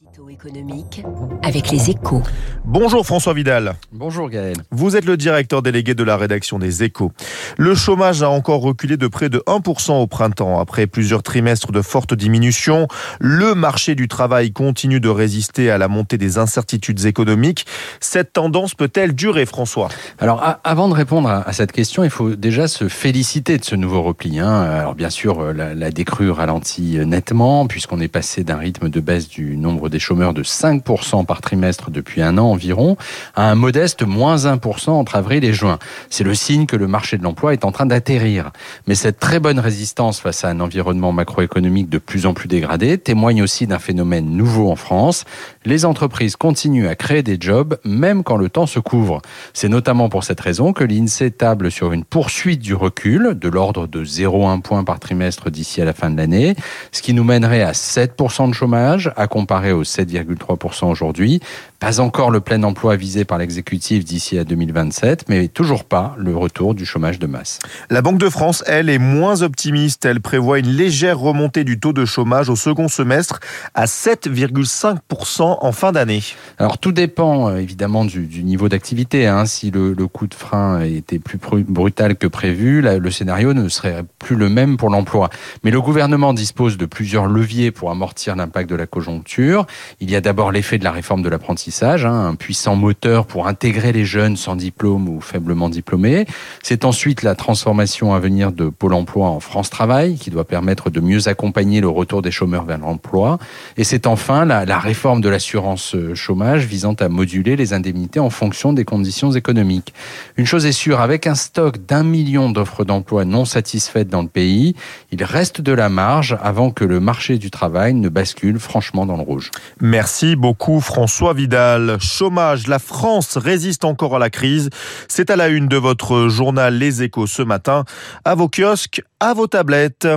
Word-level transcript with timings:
Édito 0.00 0.28
économique 0.28 1.02
avec 1.42 1.70
les 1.72 1.90
échos. 1.90 2.22
Bonjour 2.64 3.04
François 3.04 3.34
Vidal. 3.34 3.74
Bonjour 3.90 4.28
Gaël. 4.30 4.54
Vous 4.70 4.94
êtes 4.94 5.04
le 5.04 5.16
directeur 5.16 5.60
délégué 5.60 5.94
de 5.94 6.04
la 6.04 6.16
rédaction 6.16 6.60
des 6.60 6.84
échos. 6.84 7.10
Le 7.56 7.74
chômage 7.74 8.22
a 8.22 8.30
encore 8.30 8.60
reculé 8.60 8.96
de 8.96 9.08
près 9.08 9.28
de 9.28 9.38
1% 9.48 9.92
au 10.00 10.06
printemps. 10.06 10.60
Après 10.60 10.86
plusieurs 10.86 11.24
trimestres 11.24 11.72
de 11.72 11.82
forte 11.82 12.14
diminution, 12.14 12.86
le 13.18 13.54
marché 13.56 13.96
du 13.96 14.06
travail 14.06 14.52
continue 14.52 15.00
de 15.00 15.08
résister 15.08 15.68
à 15.70 15.78
la 15.78 15.88
montée 15.88 16.16
des 16.18 16.38
incertitudes 16.38 17.04
économiques. 17.06 17.66
Cette 18.00 18.32
tendance 18.32 18.74
peut-elle 18.74 19.14
durer, 19.16 19.46
François? 19.46 19.88
Alors 20.20 20.40
a- 20.44 20.60
avant 20.62 20.88
de 20.88 20.94
répondre 20.94 21.28
à, 21.28 21.42
à 21.48 21.52
cette 21.52 21.72
question, 21.72 22.04
il 22.04 22.10
faut 22.10 22.36
déjà 22.36 22.68
se 22.68 22.86
féliciter 22.88 23.58
de 23.58 23.64
ce 23.64 23.74
nouveau 23.74 24.02
repli. 24.02 24.38
hein. 24.38 24.62
Alors 24.62 24.94
bien 24.94 25.10
sûr, 25.10 25.40
euh, 25.40 25.52
la, 25.52 25.74
la 25.74 25.90
décrue 25.90 26.30
ralentit 26.30 26.98
euh, 26.98 27.04
nettement 27.04 27.66
puisqu'on 27.66 28.00
est 28.00 28.06
passé 28.08 28.44
d'un 28.44 28.58
rythme 28.58 28.90
de 28.90 29.00
baisse 29.00 29.28
du 29.28 29.56
nombre 29.56 29.87
des 29.90 29.98
chômeurs 29.98 30.34
de 30.34 30.42
5% 30.42 31.24
par 31.24 31.40
trimestre 31.40 31.90
depuis 31.90 32.22
un 32.22 32.38
an 32.38 32.50
environ 32.50 32.96
à 33.34 33.50
un 33.50 33.54
modeste 33.54 34.02
moins 34.02 34.36
1% 34.36 34.90
entre 34.90 35.16
avril 35.16 35.44
et 35.44 35.52
juin. 35.52 35.78
C'est 36.10 36.24
le 36.24 36.34
signe 36.34 36.66
que 36.66 36.76
le 36.76 36.86
marché 36.86 37.18
de 37.18 37.22
l'emploi 37.22 37.52
est 37.52 37.64
en 37.64 37.72
train 37.72 37.86
d'atterrir. 37.86 38.50
Mais 38.86 38.94
cette 38.94 39.18
très 39.18 39.40
bonne 39.40 39.58
résistance 39.58 40.20
face 40.20 40.44
à 40.44 40.48
un 40.48 40.60
environnement 40.60 41.12
macroéconomique 41.12 41.88
de 41.88 41.98
plus 41.98 42.26
en 42.26 42.34
plus 42.34 42.48
dégradé 42.48 42.98
témoigne 42.98 43.42
aussi 43.42 43.66
d'un 43.66 43.78
phénomène 43.78 44.30
nouveau 44.30 44.70
en 44.70 44.76
France. 44.76 45.24
Les 45.64 45.84
entreprises 45.84 46.36
continuent 46.36 46.88
à 46.88 46.94
créer 46.94 47.22
des 47.22 47.36
jobs 47.40 47.78
même 47.84 48.22
quand 48.24 48.36
le 48.36 48.48
temps 48.48 48.66
se 48.66 48.80
couvre. 48.80 49.20
C'est 49.52 49.68
notamment 49.68 50.08
pour 50.08 50.24
cette 50.24 50.40
raison 50.40 50.72
que 50.72 50.84
l'INSEE 50.84 51.30
table 51.30 51.70
sur 51.70 51.92
une 51.92 52.04
poursuite 52.04 52.60
du 52.60 52.74
recul 52.74 53.34
de 53.34 53.48
l'ordre 53.48 53.86
de 53.86 54.04
0,1 54.04 54.60
point 54.62 54.84
par 54.84 55.00
trimestre 55.00 55.50
d'ici 55.50 55.80
à 55.80 55.84
la 55.84 55.92
fin 55.92 56.10
de 56.10 56.16
l'année, 56.16 56.54
ce 56.92 57.02
qui 57.02 57.14
nous 57.14 57.24
mènerait 57.24 57.62
à 57.62 57.72
7% 57.72 58.48
de 58.48 58.54
chômage 58.54 59.12
à 59.16 59.26
comparer 59.26 59.72
aux 59.72 59.77
7,3% 59.82 60.86
aujourd'hui. 60.86 61.40
Pas 61.80 62.00
encore 62.00 62.30
le 62.30 62.40
plein 62.40 62.62
emploi 62.64 62.96
visé 62.96 63.24
par 63.24 63.38
l'exécutif 63.38 64.04
d'ici 64.04 64.36
à 64.36 64.44
2027, 64.44 65.26
mais 65.28 65.46
toujours 65.46 65.84
pas 65.84 66.16
le 66.18 66.36
retour 66.36 66.74
du 66.74 66.84
chômage 66.84 67.20
de 67.20 67.26
masse. 67.26 67.60
La 67.88 68.02
Banque 68.02 68.18
de 68.18 68.28
France, 68.28 68.64
elle, 68.66 68.90
est 68.90 68.98
moins 68.98 69.42
optimiste. 69.42 70.04
Elle 70.04 70.20
prévoit 70.20 70.58
une 70.58 70.70
légère 70.70 71.18
remontée 71.18 71.62
du 71.62 71.78
taux 71.78 71.92
de 71.92 72.04
chômage 72.04 72.48
au 72.48 72.56
second 72.56 72.88
semestre 72.88 73.38
à 73.74 73.84
7,5% 73.84 75.58
en 75.60 75.72
fin 75.72 75.92
d'année. 75.92 76.22
Alors 76.58 76.78
tout 76.78 76.90
dépend 76.90 77.48
euh, 77.48 77.58
évidemment 77.58 78.04
du, 78.04 78.26
du 78.26 78.42
niveau 78.42 78.68
d'activité. 78.68 79.28
Hein. 79.28 79.46
Si 79.46 79.70
le, 79.70 79.92
le 79.92 80.06
coup 80.08 80.26
de 80.26 80.34
frein 80.34 80.80
était 80.80 81.20
plus 81.20 81.38
brutal 81.38 82.16
que 82.16 82.26
prévu, 82.26 82.82
le 82.82 83.10
scénario 83.10 83.54
ne 83.54 83.68
serait 83.68 84.04
plus 84.18 84.34
le 84.34 84.48
même 84.48 84.76
pour 84.76 84.90
l'emploi. 84.90 85.30
Mais 85.62 85.70
le 85.70 85.80
gouvernement 85.80 86.34
dispose 86.34 86.76
de 86.76 86.86
plusieurs 86.86 87.26
leviers 87.26 87.70
pour 87.70 87.92
amortir 87.92 88.34
l'impact 88.34 88.68
de 88.68 88.74
la 88.74 88.86
conjoncture. 88.86 89.66
Il 90.00 90.10
y 90.10 90.16
a 90.16 90.20
d'abord 90.20 90.52
l'effet 90.52 90.78
de 90.78 90.84
la 90.84 90.92
réforme 90.92 91.22
de 91.22 91.28
l'apprentissage, 91.28 92.04
hein, 92.04 92.26
un 92.26 92.34
puissant 92.34 92.76
moteur 92.76 93.26
pour 93.26 93.46
intégrer 93.46 93.92
les 93.92 94.04
jeunes 94.04 94.36
sans 94.36 94.56
diplôme 94.56 95.08
ou 95.08 95.20
faiblement 95.20 95.68
diplômés. 95.68 96.26
C'est 96.62 96.84
ensuite 96.84 97.22
la 97.22 97.34
transformation 97.34 98.14
à 98.14 98.18
venir 98.18 98.52
de 98.52 98.68
Pôle 98.68 98.94
emploi 98.94 99.28
en 99.28 99.40
France 99.40 99.70
Travail 99.70 100.16
qui 100.16 100.30
doit 100.30 100.44
permettre 100.44 100.90
de 100.90 101.00
mieux 101.00 101.28
accompagner 101.28 101.80
le 101.80 101.88
retour 101.88 102.22
des 102.22 102.30
chômeurs 102.30 102.64
vers 102.64 102.78
l'emploi. 102.78 103.38
Et 103.76 103.84
c'est 103.84 104.06
enfin 104.06 104.44
la, 104.44 104.78
réforme 104.78 105.20
de 105.20 105.28
l'assurance 105.28 105.94
euh, 105.94 106.14
chômage 106.14 106.64
visant 106.64 106.94
à 106.94 107.08
moduler 107.08 107.56
les 107.56 107.72
indemnités 107.72 108.20
en 108.20 108.30
fonction 108.30 108.72
des 108.72 108.84
conditions 108.84 109.32
économiques. 109.32 109.92
Une 110.36 110.46
chose 110.46 110.66
est 110.66 110.72
sûre, 110.72 111.00
avec 111.00 111.26
un 111.26 111.34
stock 111.34 111.84
d'un 111.86 112.04
million 112.04 112.50
d'offres 112.50 112.84
d'emploi 112.84 113.24
non 113.24 113.44
satisfaites 113.44 114.08
dans 114.08 114.22
le 114.22 114.28
pays, 114.28 114.74
il 115.10 115.24
reste 115.24 115.60
de 115.60 115.72
la 115.72 115.88
marge 115.88 116.38
avant 116.42 116.70
que 116.70 116.84
le 116.84 117.00
marché 117.00 117.38
du 117.38 117.50
travail 117.50 117.94
ne 117.94 118.08
bascule 118.08 118.58
franchement 118.58 119.06
dans 119.06 119.16
le 119.16 119.22
rouge. 119.22 119.50
Merci 119.80 120.36
beaucoup 120.36 120.80
François 120.80 121.34
Vidal. 121.34 121.98
Chômage, 122.00 122.66
la 122.66 122.78
France 122.78 123.36
résiste 123.36 123.84
encore 123.84 124.16
à 124.16 124.18
la 124.18 124.30
crise. 124.30 124.70
C'est 125.08 125.30
à 125.30 125.36
la 125.36 125.48
une 125.48 125.68
de 125.68 125.76
votre 125.76 126.28
journal 126.28 126.74
Les 126.74 127.02
Échos 127.02 127.26
ce 127.26 127.42
matin. 127.42 127.84
À 128.24 128.34
vos 128.34 128.48
kiosques, 128.48 129.02
à 129.20 129.34
vos 129.34 129.46
tablettes. 129.46 130.08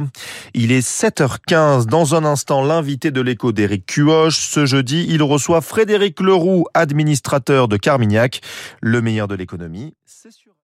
Il 0.54 0.72
est 0.72 0.88
7h15. 0.88 1.86
Dans 1.86 2.16
un 2.16 2.26
instant, 2.26 2.64
l'invité 2.64 3.12
de 3.12 3.22
l'écho 3.22 3.52
d'Éric 3.52 3.86
Cuoche. 3.86 4.40
Ce 4.40 4.66
jeudi, 4.66 5.06
il 5.10 5.24
reçoit 5.24 5.62
Frédéric 5.62 6.20
Leroux, 6.20 6.66
administrateur 6.74 7.68
de 7.68 7.78
Carmignac. 7.78 8.42
Le 8.82 9.02
meilleur 9.02 9.28
de 9.28 9.36
l'économie. 9.36 9.94